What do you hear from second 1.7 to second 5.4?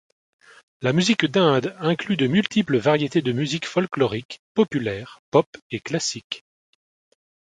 inclut de multiples variétés de musique folklorique, populaire,